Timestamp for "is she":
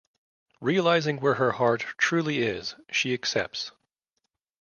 2.41-3.13